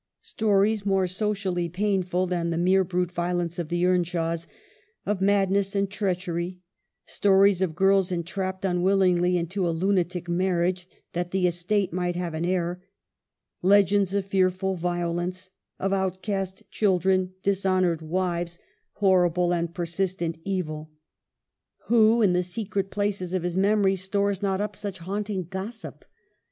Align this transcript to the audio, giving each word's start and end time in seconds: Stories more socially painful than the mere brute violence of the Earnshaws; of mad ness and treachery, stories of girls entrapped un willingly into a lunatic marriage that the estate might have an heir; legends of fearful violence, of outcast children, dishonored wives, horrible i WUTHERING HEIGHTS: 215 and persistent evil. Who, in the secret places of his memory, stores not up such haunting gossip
Stories 0.23 0.83
more 0.83 1.05
socially 1.05 1.69
painful 1.69 2.25
than 2.25 2.49
the 2.49 2.57
mere 2.57 2.83
brute 2.83 3.11
violence 3.11 3.59
of 3.59 3.69
the 3.69 3.83
Earnshaws; 3.85 4.47
of 5.05 5.21
mad 5.21 5.51
ness 5.51 5.75
and 5.75 5.91
treachery, 5.91 6.57
stories 7.05 7.61
of 7.61 7.75
girls 7.75 8.11
entrapped 8.11 8.65
un 8.65 8.81
willingly 8.81 9.37
into 9.37 9.69
a 9.69 9.69
lunatic 9.69 10.27
marriage 10.27 10.87
that 11.13 11.29
the 11.29 11.45
estate 11.45 11.93
might 11.93 12.15
have 12.15 12.33
an 12.33 12.45
heir; 12.45 12.81
legends 13.61 14.15
of 14.15 14.25
fearful 14.25 14.75
violence, 14.75 15.51
of 15.77 15.93
outcast 15.93 16.63
children, 16.71 17.33
dishonored 17.43 18.01
wives, 18.01 18.57
horrible 18.93 19.53
i 19.53 19.61
WUTHERING 19.61 19.67
HEIGHTS: 19.67 19.95
215 20.17 20.27
and 20.29 20.35
persistent 20.47 20.51
evil. 20.51 20.91
Who, 21.89 22.23
in 22.23 22.33
the 22.33 22.41
secret 22.41 22.89
places 22.89 23.35
of 23.35 23.43
his 23.43 23.55
memory, 23.55 23.95
stores 23.95 24.41
not 24.41 24.59
up 24.61 24.75
such 24.75 24.97
haunting 24.97 25.43
gossip 25.43 26.05